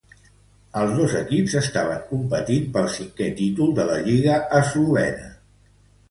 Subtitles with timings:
[0.83, 5.29] Els dos equips estaven competint pel cinqué títol de la lliga eslovena.